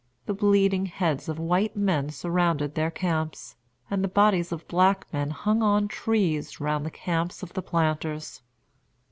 [0.25, 3.55] The bleeding heads of white men surrounded their camps,
[3.87, 8.41] and the bodies of black men hung on trees round the camps of the planters.